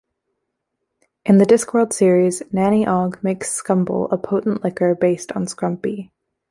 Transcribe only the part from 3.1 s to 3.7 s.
makes